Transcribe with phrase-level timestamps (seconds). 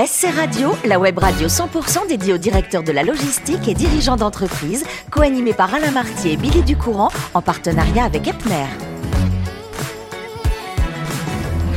[0.00, 4.84] SC Radio, la web radio 100% dédiée aux directeurs de la logistique et dirigeants d'entreprise,
[5.10, 8.66] co-animée par Alain Martier et Billy Ducourant, en partenariat avec Epner.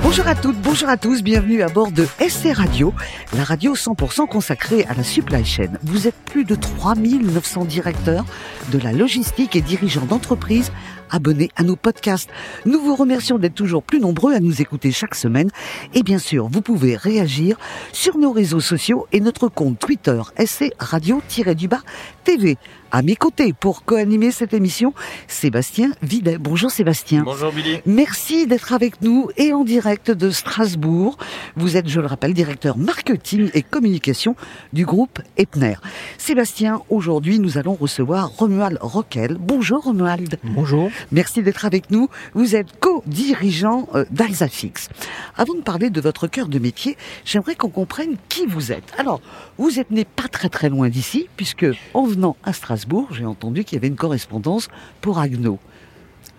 [0.04, 2.94] Bonjour à toutes, bonjour à tous, bienvenue à bord de SC Radio,
[3.36, 5.72] la radio 100% consacrée à la supply chain.
[5.82, 8.26] Vous êtes plus de 3900 directeurs
[8.72, 10.72] de la logistique et dirigeants d'entreprise
[11.12, 12.30] abonnés à nos podcasts.
[12.66, 15.50] Nous vous remercions d'être toujours plus nombreux à nous écouter chaque semaine.
[15.94, 17.58] Et bien sûr, vous pouvez réagir
[17.92, 21.82] sur nos réseaux sociaux et notre compte Twitter SC Radio-du-bas
[22.24, 22.58] TV.
[22.94, 24.94] À mes côtés, pour co-animer cette émission,
[25.30, 26.38] Sébastien Videt.
[26.38, 27.24] Bonjour Sébastien.
[27.24, 27.80] Bonjour Billy.
[27.86, 31.18] Merci d'être avec nous et en direct de Strasbourg.
[31.56, 34.36] Vous êtes, je le rappelle, directeur marketing et communication
[34.74, 35.76] du groupe Epner.
[36.18, 39.38] Sébastien, aujourd'hui, nous allons recevoir Romuald Roquel.
[39.40, 40.38] Bonjour Romuald.
[40.44, 40.90] Bonjour.
[41.12, 42.10] Merci d'être avec nous.
[42.34, 44.90] Vous êtes co-dirigeant euh, d'Alsafix.
[45.38, 48.94] Avant de parler de votre cœur de métier, j'aimerais qu'on comprenne qui vous êtes.
[48.98, 49.22] Alors,
[49.58, 53.64] vous êtes né pas très très loin d'ici, puisque en venant à Strasbourg, j'ai entendu
[53.64, 54.70] qu'il y avait une correspondance
[55.02, 55.60] pour Agno.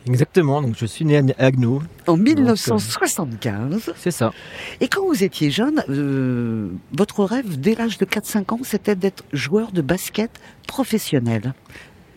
[0.06, 1.80] Exactement, donc je suis né à Agno.
[2.06, 3.92] En 1975.
[3.96, 4.32] C'est ça.
[4.80, 9.24] Et quand vous étiez jeune, euh, votre rêve dès l'âge de 4-5 ans, c'était d'être
[9.32, 10.30] joueur de basket
[10.66, 11.54] professionnel.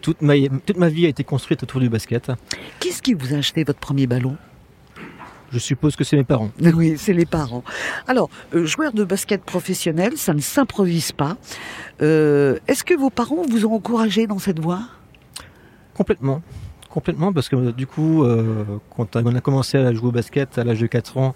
[0.06, 2.31] Toute ma, toute ma vie a été construite autour du basket.
[2.80, 4.38] Qu'est-ce qui vous a acheté votre premier ballon?
[5.52, 6.52] Je suppose que c'est mes parents.
[6.61, 7.64] Oui, c'est les parents.
[8.06, 11.38] Alors, euh, joueur de basket professionnel, ça ne s'improvise pas.
[12.03, 14.81] Euh, Est-ce que vos parents vous ont encouragé dans cette voie?
[15.95, 16.44] Complètement.
[16.92, 18.64] Complètement, parce que du coup, euh,
[18.95, 21.33] quand on a commencé à jouer au basket à l'âge de 4 ans,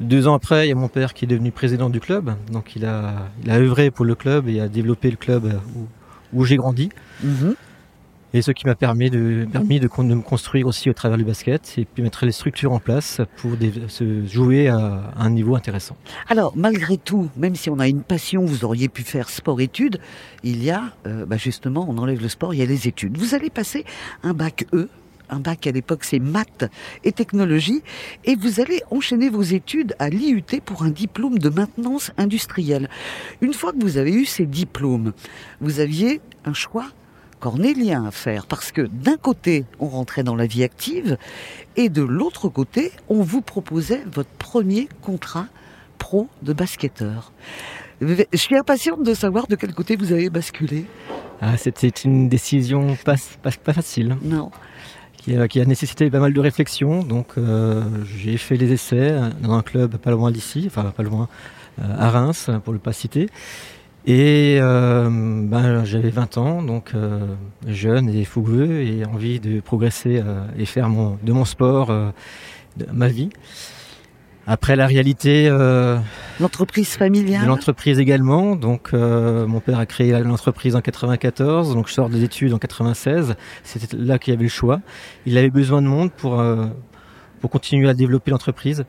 [0.00, 2.34] deux ans après, il y a mon père qui est devenu président du club.
[2.52, 5.86] Donc il a, il a œuvré pour le club et a développé le club où,
[6.34, 6.90] où j'ai grandi.
[7.22, 7.54] Mhm.
[8.34, 11.74] Et ce qui m'a permis, de, permis de, me construire aussi au travers du basket
[11.78, 13.52] et puis mettre les structures en place pour
[13.86, 15.96] se jouer à, un niveau intéressant.
[16.28, 20.00] Alors, malgré tout, même si on a une passion, vous auriez pu faire sport-études,
[20.42, 23.16] il y a, euh, bah justement, on enlève le sport, il y a les études.
[23.16, 23.84] Vous allez passer
[24.24, 24.88] un bac E,
[25.30, 26.68] un bac à l'époque c'est maths
[27.04, 27.84] et technologie,
[28.24, 32.90] et vous allez enchaîner vos études à l'IUT pour un diplôme de maintenance industrielle.
[33.42, 35.12] Une fois que vous avez eu ces diplômes,
[35.60, 36.86] vous aviez un choix
[37.44, 41.18] cornélien à faire, parce que d'un côté, on rentrait dans la vie active,
[41.76, 45.48] et de l'autre côté, on vous proposait votre premier contrat
[45.98, 47.32] pro de basketteur.
[48.00, 50.86] Je suis impatiente de savoir de quel côté vous avez basculé.
[51.42, 54.16] Ah, C'était une décision pas, pas, pas facile.
[54.22, 54.50] Non.
[55.18, 57.02] qui a, qui a nécessité pas mal de réflexion.
[57.02, 57.82] Donc euh,
[58.16, 61.28] j'ai fait les essais dans un club pas loin d'ici, enfin pas loin,
[61.78, 63.28] euh, à Reims, pour ne pas citer.
[64.06, 67.34] Et euh, ben, j'avais 20 ans, donc euh,
[67.66, 72.10] jeune et fougueux, et envie de progresser euh, et faire mon, de mon sport euh,
[72.76, 73.30] de ma vie.
[74.46, 75.96] Après la réalité euh,
[76.38, 78.56] L'entreprise familiale l'entreprise également.
[78.56, 82.58] Donc, euh, mon père a créé l'entreprise en 94, donc je sors des études en
[82.58, 83.36] 96.
[83.62, 84.80] C'était là qu'il y avait le choix.
[85.24, 86.66] Il avait besoin de monde pour euh,
[87.40, 88.84] pour continuer à développer l'entreprise.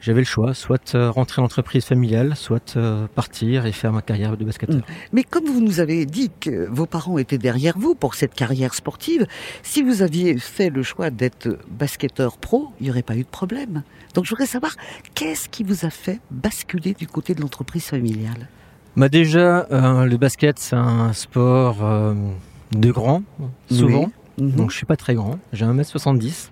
[0.00, 4.00] J'avais le choix, soit euh, rentrer en entreprise familiale, soit euh, partir et faire ma
[4.00, 4.82] carrière de basketteur.
[5.12, 8.74] Mais comme vous nous avez dit que vos parents étaient derrière vous pour cette carrière
[8.74, 9.26] sportive,
[9.62, 13.28] si vous aviez fait le choix d'être basketteur pro, il n'y aurait pas eu de
[13.28, 13.82] problème.
[14.14, 14.76] Donc je voudrais savoir,
[15.14, 18.48] qu'est-ce qui vous a fait basculer du côté de l'entreprise familiale?
[18.96, 22.14] Bah déjà, euh, le basket c'est un sport euh,
[22.72, 23.22] de grand,
[23.70, 24.10] souvent.
[24.38, 24.52] Mhm.
[24.52, 26.50] Donc je suis pas très grand, j'ai 1m70.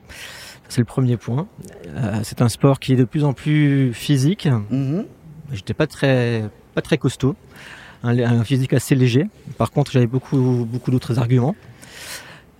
[0.68, 1.46] C'est le premier point.
[1.88, 4.48] Euh, c'est un sport qui est de plus en plus physique.
[4.70, 5.04] Mhm.
[5.52, 6.44] J'étais pas très
[6.74, 7.36] pas très costaud,
[8.02, 9.24] un, un physique assez léger.
[9.58, 11.54] Par contre, j'avais beaucoup beaucoup d'autres arguments.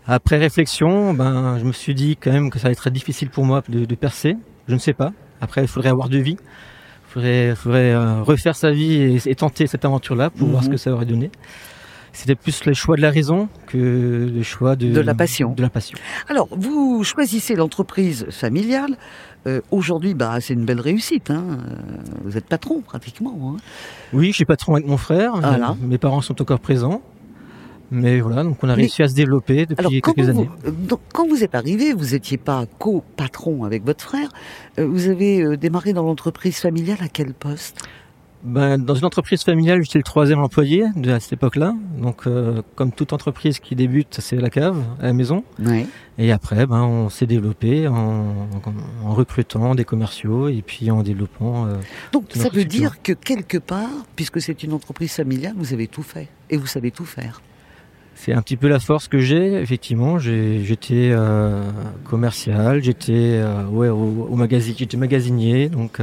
[0.06, 3.28] Après réflexion, ben je me suis dit quand même que ça allait être très difficile
[3.28, 4.37] pour moi de, de percer.
[4.69, 5.12] Je ne sais pas.
[5.41, 6.37] Après, il faudrait avoir de vie.
[6.39, 10.66] Il faudrait, faudrait euh, refaire sa vie et, et tenter cette aventure-là pour voir Mhm.
[10.66, 11.31] ce que ça aurait donné.
[12.16, 13.77] C'était plus le choix de la raison que
[14.34, 15.53] le choix de, De la passion.
[15.53, 15.99] De la passion.
[16.28, 18.97] Alors, vous choisissez l'entreprise familiale.
[19.47, 21.31] Euh, Aujourd'hui, bah, c'est une belle réussite.
[21.31, 21.44] Hein.
[22.25, 23.37] Vous êtes patron pratiquement.
[23.54, 23.56] Hein.
[24.15, 25.36] Oui, je suis patron avec mon frère.
[25.36, 25.77] Voilà.
[25.83, 27.03] Mes parents sont encore présents.
[27.91, 30.48] Mais voilà, donc on a Mais- réussi à se développer depuis Alors, quelques années.
[30.66, 34.30] euh, donc, quand vous êtes arrivé, vous n'étiez pas co-patron avec votre frère.
[34.80, 37.86] Euh, Vous avez euh, démarré dans l'entreprise familiale à quel poste?
[38.44, 41.74] Ben, dans une entreprise familiale, j'étais le troisième employé de à cette époque-là.
[41.98, 45.42] Donc, euh, comme toute entreprise qui débute, c'est la cave, à la maison.
[45.59, 45.86] Oui.
[46.18, 51.03] Et après, ben, on s'est développé en, en- en recrutant des commerciaux et puis en
[51.03, 51.66] développant.
[51.66, 51.74] euh,
[52.12, 56.03] Donc, ça veut dire que quelque part, puisque c'est une entreprise familiale, vous avez tout
[56.04, 56.28] fait.
[56.50, 57.41] Et vous savez tout faire.
[58.15, 59.54] c'est un petit peu la force que j'ai.
[59.60, 61.62] Effectivement, j'étais euh,
[62.04, 65.98] commercial, j'étais ouais, au, au magazine, j'étais magasinier, donc.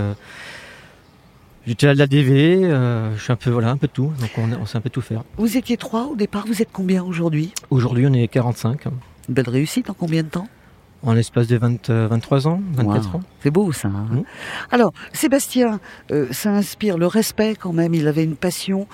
[1.65, 4.51] J'étais à la DV, euh, je suis un peu voilà un peu tout, donc on,
[4.61, 5.23] on sait un peu tout faire.
[5.37, 7.53] Vous étiez trois au départ, vous êtes combien aujourd'hui?
[7.69, 8.91] Aujourd'hui, on est 45, Une
[9.33, 10.47] belle réussite en combien de temps?
[11.03, 13.17] En l'espace de 20, euh, 23 ans, 24 Wow.
[13.17, 13.23] ans.
[13.41, 13.89] C'est beau ça.
[13.89, 14.23] hein Mhm.
[14.71, 15.79] Alors, Sébastien,
[16.11, 17.93] euh, ça inspire le respect quand même.
[17.93, 18.87] Il avait une passion,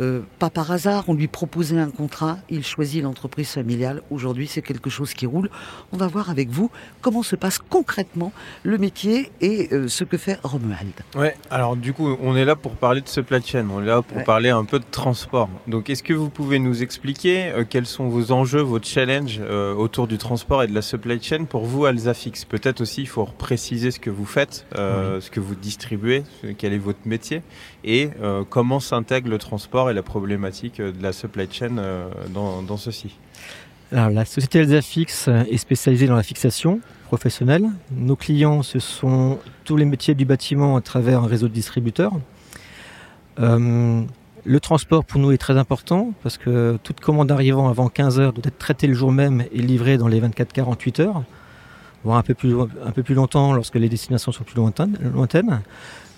[0.00, 1.04] euh, pas par hasard.
[1.08, 4.02] On lui proposait un contrat, il choisit l'entreprise familiale.
[4.10, 5.50] Aujourd'hui, c'est quelque chose qui roule.
[5.92, 6.70] On va voir avec vous
[7.02, 8.32] comment se passe concrètement
[8.62, 10.92] le métier et euh, ce que fait Romuald.
[11.16, 14.02] Ouais, alors du coup, on est là pour parler de supply chain, on est là
[14.02, 14.24] pour Ouais.
[14.24, 15.48] parler un peu de transport.
[15.66, 19.74] Donc, est-ce que vous pouvez nous expliquer euh, quels sont vos enjeux, vos challenges euh,
[19.74, 23.24] autour du transport et de la supply chain pour vous, Alsafix Peut-être aussi, il faut
[23.24, 26.24] préciser ce que vous faites, euh, ce que vous distribuez,
[26.58, 27.42] quel est votre métier
[27.84, 32.08] et euh, comment s'intègre le transport et la problématique euh, de la supply chain euh,
[32.32, 33.16] dans, dans ceci.
[33.92, 37.70] Alors, la société Elsafix est spécialisée dans la fixation professionnelle.
[37.92, 42.12] Nos clients, ce sont tous les métiers du bâtiment à travers un réseau de distributeurs.
[44.46, 48.32] Le transport pour nous est très important parce que toute commande arrivant avant 15 heures
[48.32, 51.24] doit être traitée le jour même et livrée dans les 24-48 heures,
[52.04, 52.54] voire un peu, plus,
[52.84, 54.96] un peu plus longtemps lorsque les destinations sont plus lointaines.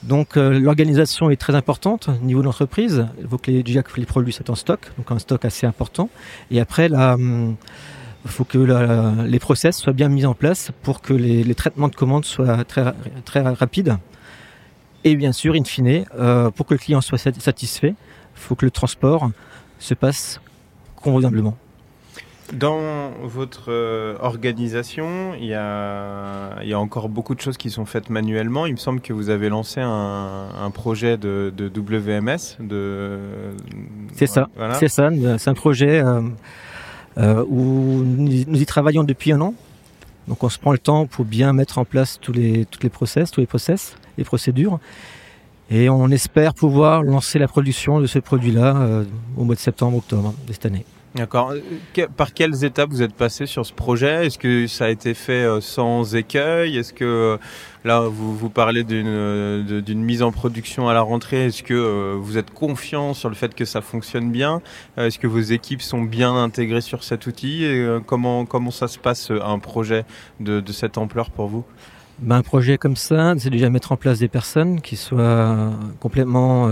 [0.04, 3.06] Donc euh, l'organisation est très importante au niveau de l'entreprise.
[3.20, 5.66] Il faut que les, déjà que les produits soient en stock, donc un stock assez
[5.66, 6.08] important.
[6.50, 7.56] Et après, il
[8.30, 8.58] faut que
[9.26, 12.82] les process soient bien mis en place pour que les, traitements de commandes soient très,
[12.82, 12.94] ra-
[13.24, 13.96] très rapides.
[15.04, 17.94] Et bien sûr, in fine, euh, pour que le client soit sat- satisfait,
[18.36, 19.30] il faut que le transport
[19.78, 20.40] se passe
[20.96, 21.56] convenablement.
[22.54, 27.70] Dans votre euh, organisation, il y, a, il y a encore beaucoup de choses qui
[27.70, 28.64] sont faites manuellement.
[28.64, 32.56] Il me semble que vous avez lancé un, un projet de, de WMS.
[32.60, 33.18] De...
[34.14, 34.48] C'est ça.
[34.56, 34.74] Voilà.
[34.74, 36.22] C'est ça, c'est un projet euh,
[37.18, 39.54] euh, où nous y travaillons depuis un an.
[40.26, 42.90] Donc on se prend le temps pour bien mettre en place tous les, toutes les
[42.90, 44.78] process, tous les process, les procédures.
[45.70, 49.02] Et on espère pouvoir lancer la production de ce produit-là
[49.36, 50.86] au mois de septembre-octobre de cette année.
[51.14, 51.52] D'accord.
[51.52, 54.26] Euh, Par quelles étapes vous êtes passé sur ce projet?
[54.26, 56.76] Est-ce que ça a été fait euh, sans écueil?
[56.76, 57.36] Est-ce que euh,
[57.84, 61.46] là vous, vous parlez d'une mise en production à la rentrée.
[61.46, 64.60] Est-ce que vous êtes confiant sur le fait que ça fonctionne bien?
[64.96, 67.66] Est-ce que vos équipes sont bien intégrées sur cet outil?
[68.06, 70.04] Comment, comment ça se passe un projet
[70.40, 71.64] de, de cette ampleur pour vous?
[72.18, 75.70] Ben, un projet comme ça, c'est déjà mettre en place des personnes qui soient
[76.00, 76.68] complètement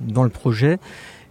[0.00, 0.78] dans le projet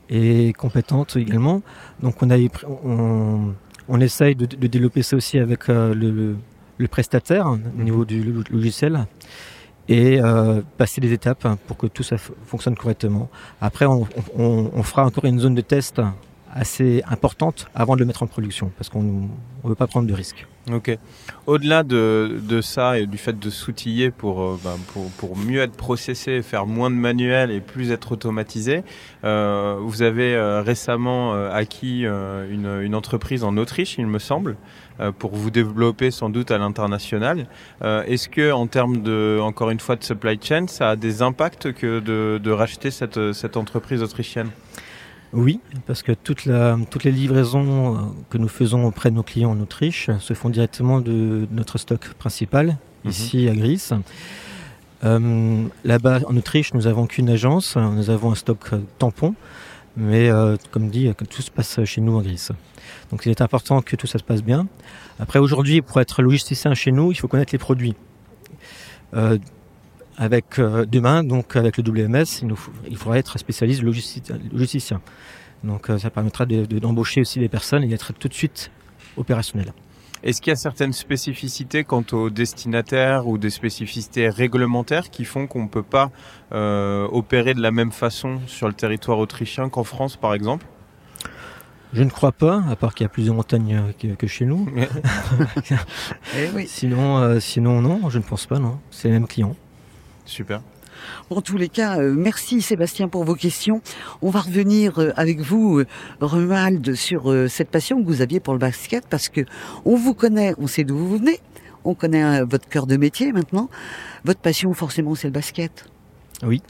[0.10, 1.62] et compétentes également.
[2.02, 2.38] Donc on, a,
[2.86, 3.54] on,
[3.88, 6.36] on essaye de, de développer ça aussi avec euh, le,
[6.78, 9.06] le- prestataire au niveau du lo- logiciel
[9.90, 13.30] et euh, passer des étapes pour que tout ça fonctionne correctement.
[13.62, 14.08] Après, on,
[14.38, 16.02] on- on fera encore une zone de test
[16.54, 19.28] assez importante avant de le mettre en production parce qu'on ne
[19.70, 20.46] veut pas prendre de risques.
[20.70, 20.98] Ok.
[21.46, 25.62] Au-delà de, de ça et du fait de s'outiller pour, euh, bah, pour, pour mieux
[25.62, 28.84] être processé, faire moins de manuel et plus être automatisé,
[29.24, 34.58] euh, vous avez euh, récemment euh, acquis une, une entreprise en Autriche, il me semble,
[35.20, 37.48] pour vous développer sans doute à l'international.
[37.84, 41.72] Est-ce que, en termes de, encore une fois, de supply chain, ça a des impacts
[41.72, 44.50] que de, de racheter cette, cette entreprise autrichienne?
[45.34, 49.24] Oui, parce que toute la- toutes les livraisons euh, que nous faisons auprès de nos
[49.24, 53.12] clients en Autriche se font directement de, notre stock principal, Mhm.
[53.12, 53.90] ici à Gris.
[55.04, 59.36] Euh, Là-bas, en Autriche, nous avons qu'une agence, nous avons un stock euh, tampon,
[59.96, 62.48] mais euh, comme dit, tout se passe chez nous en Gris.
[63.12, 64.66] Donc il est important que tout ça se passe bien.
[65.20, 67.96] Après, aujourd'hui, pour être logisticien chez nous, il faut connaître les produits.
[69.14, 69.38] Euh,
[70.18, 75.02] avec euh, demain, donc avec le WMS, il, nous faut- il faudra être spécialiste logisticien.
[75.64, 78.72] Donc euh, ça permettra de- de- d'embaucher aussi des personnes et d'être tout de suite
[79.16, 79.74] opérationnel.
[80.24, 85.46] Est-ce qu'il y a certaines spécificités quant aux destinataires ou des spécificités réglementaires qui font
[85.46, 86.10] qu'on ne peut pas
[86.54, 90.66] euh, opérer de la même façon sur le territoire autrichien qu'en France, par exemple?
[91.94, 94.46] Je ne crois pas, à part qu'il y a plus de montagnes que, que chez
[94.46, 94.68] nous.
[96.38, 96.66] Eh oui.
[96.68, 98.80] Sinon, euh, sinon non, je ne pense pas, non.
[98.92, 99.56] C'est les mêmes clients.
[100.28, 100.62] Super.
[101.30, 103.82] En tous les cas, euh, merci Sébastien pour vos questions.
[104.22, 105.86] On va revenir euh, avec vous, euh,
[106.22, 109.42] Romuald, sur cette passion que vous aviez pour le basket, parce que
[109.86, 111.40] on vous connaît, on sait d'où vous venez,
[111.84, 113.70] on connaît votre cœur de métier maintenant.
[114.26, 115.86] Votre passion, forcément, c'est le basket.
[116.44, 116.62] Oui.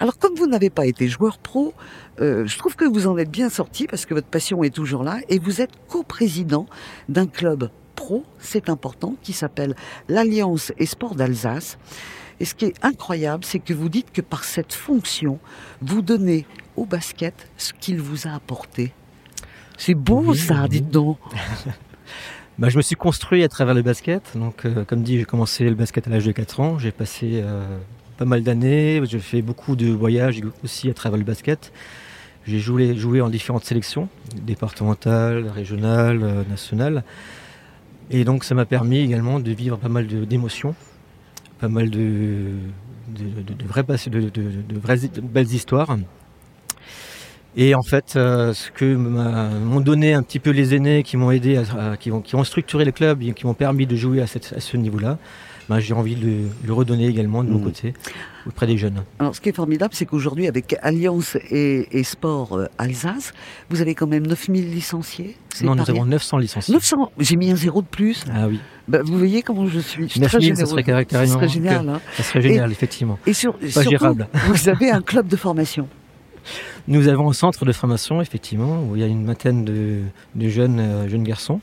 [0.00, 1.74] Alors, comme vous n'avez pas été joueur pro,
[2.20, 5.02] euh, je trouve que vous en êtes bien sorti parce que votre passion est toujours
[5.02, 6.66] là et vous êtes coprésident
[7.08, 9.76] d'un club pro, c'est important, qui s'appelle
[10.08, 11.78] l'Alliance et Sport d'Alsace.
[12.40, 15.38] Et ce qui est incroyable, c'est que vous dites que par cette fonction,
[15.80, 16.46] vous donnez
[16.76, 18.92] au basket ce qu'il vous a apporté.
[19.76, 20.68] C'est beau Oui, ça, oui.
[20.68, 21.18] dites donc.
[22.58, 24.36] Bah, je me suis construit à travers le basket.
[24.36, 26.78] Donc, euh, comme dit, j'ai commencé le basket à l'âge de 4 ans.
[26.78, 27.64] J'ai passé euh,
[28.18, 29.00] pas mal d'années.
[29.04, 31.72] J'ai fait beaucoup de voyages aussi à travers le basket.
[32.46, 34.08] J'ai joué, joué en différentes sélections,
[34.42, 37.04] départementales, régionales, euh, nationales.
[38.10, 40.74] Et donc ça m'a permis également de vivre pas mal d'émotions,
[41.62, 42.56] pas mal de,
[43.06, 45.96] de, de, de vraies, belles histoires.
[47.56, 51.30] Et en fait, euh, ce que m'ont donné un petit peu les aînés qui m'ont
[51.30, 54.20] aidé, à, qui, ont, qui, ont, structuré le club et qui m'ont permis de jouer
[54.20, 55.18] à, cette, à ce niveau-là,
[55.68, 57.64] ben, j'ai envie de le, redonner également de mon mmh.
[57.64, 57.94] côté
[58.46, 59.04] auprès des jeunes.
[59.18, 63.32] Alors, ce qui est formidable, c'est qu'aujourd'hui, avec Alliance et, et Sport euh, Alsace,
[63.70, 65.36] vous avez quand même 9000 licenciés.
[65.62, 66.74] Non, nous avons 900 licenciés.
[66.74, 68.24] 900 J'ai mis un zéro de plus.
[68.32, 68.60] Ah oui.
[68.88, 70.08] Bah, vous voyez comment je suis.
[70.08, 71.08] Je 9000, ça serait carrément.
[71.10, 71.88] Ça serait génial.
[71.88, 72.00] Hein.
[72.16, 73.18] Ça serait génial, effectivement.
[73.26, 74.28] Et sur, Pas surtout, gérable.
[74.48, 75.88] vous avez un club de formation.
[76.88, 80.00] Nous avons un centre de formation, effectivement, où il y a une vingtaine de,
[80.34, 81.60] de jeunes, euh, jeunes garçons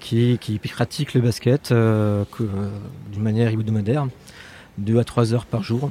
[0.00, 2.70] qui, qui pratiquent le basket euh, euh,
[3.12, 4.06] d'une manière hebdomadaire,
[4.78, 5.90] deux à trois heures par jour.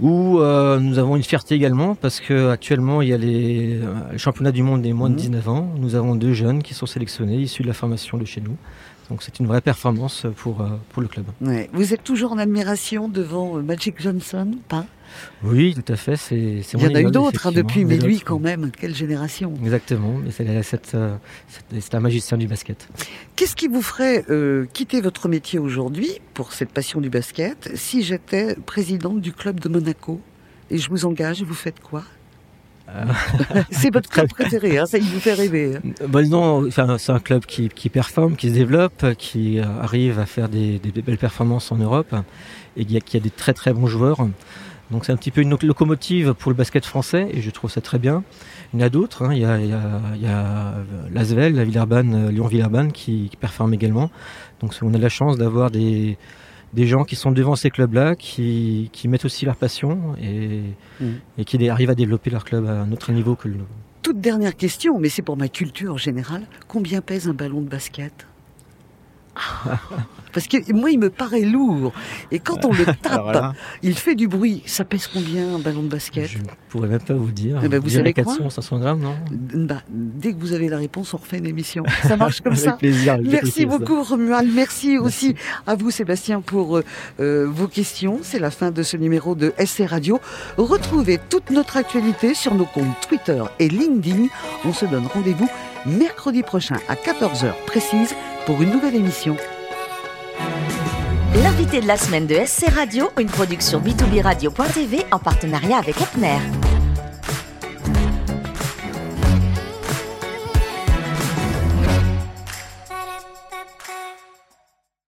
[0.00, 3.80] Où euh, nous avons une fierté également parce qu'actuellement il y a les,
[4.12, 5.48] les, championnats du monde des moins de 19 mmh.
[5.48, 5.74] ans.
[5.76, 8.56] Nous avons deux jeunes qui sont sélectionnés issus de la formation de chez nous.
[9.10, 11.24] Donc c'est une vraie performance pour, pour le club.
[11.40, 11.68] Ouais.
[11.72, 14.86] Vous êtes toujours en admiration devant Magic Johnson, pas?
[15.42, 16.16] Oui, tout à fait.
[16.16, 19.54] C'est, Il y en a eu d'autres hein, depuis, mais lui quand même, quelle génération
[19.62, 20.46] Exactement, c'est,
[20.94, 21.16] euh,
[21.80, 22.88] c'est un magicien du basket.
[23.36, 28.02] Qu'est-ce qui vous ferait euh, quitter votre métier aujourd'hui pour cette passion du basket si
[28.02, 30.20] j'étais présidente du club de Monaco?
[30.70, 32.02] Et je vous engage, vous faites quoi?
[32.88, 33.04] Euh,
[33.70, 35.76] c'est votre club préféré, hein, ça il vous fait rêver.
[35.76, 36.06] Hein.
[36.08, 40.26] Bah non, enfin, c'est un club qui, qui, performe, qui se développe, qui arrive à
[40.26, 42.14] faire des, des belles performances en Europe
[42.76, 44.26] et qui a, qui a, des très très bons joueurs.
[44.90, 47.80] Donc c'est un petit peu une locomotive pour le basket français et je trouve ça
[47.80, 48.24] très bien.
[48.72, 49.34] Il y en a d'autres, hein.
[49.34, 50.74] il y a, il y a, il y a
[51.12, 54.10] Lasvel, la Villeurbanne, euh, Lyon-Villeurbanne qui, qui performe également.
[54.60, 56.16] Donc on a la chance d'avoir des,
[56.72, 60.62] des gens qui sont devant ces clubs-là, qui, qui, mettent aussi leur passion et,
[61.00, 61.06] mmh.
[61.38, 63.56] et qui arrivent à développer leur club à un autre niveau que le
[64.02, 66.46] Toute dernière question, mais c'est pour ma culture générale.
[66.66, 68.26] Combien pèse un ballon de basket?
[70.32, 71.92] Parce que moi, il me paraît lourd.
[72.30, 74.62] Et quand on le tape, il fait du bruit.
[74.66, 76.26] Ça pèse combien un ballon de basket?
[76.28, 77.60] Je ne pourrais même pas vous dire.
[77.64, 79.14] Eh ben, vous savez 400, 500 grammes, non?
[79.30, 81.84] Bah, Dès que vous avez la réponse, on refait une émission.
[82.02, 82.72] Ça marche comme ça?
[82.72, 84.48] Plaisir, Merci beaucoup, Romuald.
[84.54, 85.34] Merci, Merci, aussi
[85.66, 86.80] à vous, Sébastien, pour
[87.20, 88.20] euh, vos questions.
[88.22, 90.20] C'est la fin de ce numéro de SC Radio.
[90.56, 94.26] Retrouvez toute notre actualité sur nos comptes Twitter et LinkedIn.
[94.64, 95.48] On se donne rendez-vous
[95.86, 98.14] mercredi prochain à 14h précise
[98.48, 99.36] pour une nouvelle émission.
[101.42, 106.38] L'invité de la semaine de SC Radio, une production b2b radio.tv en partenariat avec Epner.